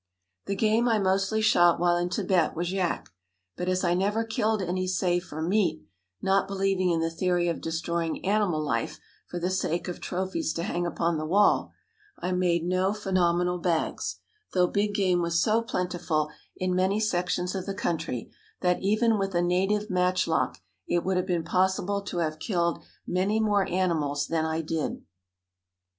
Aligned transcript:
The 0.47 0.55
game 0.55 0.87
I 0.89 0.97
mostly 0.97 1.41
shot 1.41 1.79
while 1.79 1.95
in 1.95 2.09
Tibet 2.09 2.55
was 2.55 2.71
yak; 2.71 3.09
but, 3.55 3.69
as 3.69 3.83
I 3.83 3.93
never 3.93 4.23
killed 4.23 4.59
any 4.59 4.87
save 4.87 5.25
for 5.25 5.43
meat 5.43 5.83
not 6.23 6.47
believing 6.47 6.89
in 6.89 7.01
the 7.01 7.11
theory 7.11 7.47
of 7.47 7.61
destroying 7.61 8.25
animal 8.25 8.59
life 8.63 8.99
for 9.27 9.39
the 9.39 9.51
sake 9.51 9.87
of 9.87 9.99
trophies 10.01 10.53
to 10.53 10.63
hang 10.63 10.87
upon 10.87 11.19
the 11.19 11.25
wall 11.27 11.71
I 12.17 12.31
made 12.31 12.63
no 12.65 12.95
phenomenal 12.95 13.59
bags, 13.59 14.17
though 14.53 14.65
big 14.65 14.95
game 14.95 15.21
was 15.21 15.39
so 15.39 15.61
plentiful 15.61 16.31
in 16.57 16.73
many 16.73 16.99
sections 16.99 17.53
of 17.53 17.67
the 17.67 17.75
country 17.75 18.31
that 18.61 18.81
even 18.81 19.19
with 19.19 19.35
a 19.35 19.41
native 19.43 19.91
match 19.91 20.25
lock 20.27 20.57
it 20.87 21.03
would 21.03 21.17
have 21.17 21.27
been 21.27 21.43
possible 21.43 22.01
to 22.01 22.17
have 22.17 22.39
killed 22.39 22.83
many 23.05 23.39
more 23.39 23.69
animals 23.69 24.25
than 24.25 24.45
I 24.47 24.61
did. 24.61 25.03